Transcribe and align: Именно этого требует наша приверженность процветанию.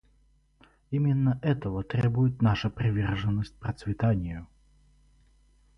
Именно 0.89 1.37
этого 1.43 1.83
требует 1.83 2.41
наша 2.41 2.71
приверженность 2.71 3.53
процветанию. 3.59 4.47